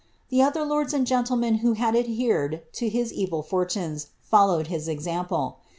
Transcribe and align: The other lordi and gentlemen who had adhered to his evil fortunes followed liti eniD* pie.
The 0.29 0.41
other 0.41 0.61
lordi 0.61 0.95
and 0.95 1.05
gentlemen 1.05 1.59
who 1.61 1.73
had 1.73 1.95
adhered 1.95 2.63
to 2.73 2.89
his 2.89 3.13
evil 3.13 3.43
fortunes 3.43 4.07
followed 4.19 4.65
liti 4.69 4.97
eniD* 4.97 5.29
pie. 5.29 5.53